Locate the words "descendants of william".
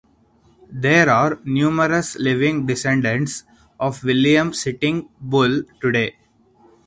2.65-4.51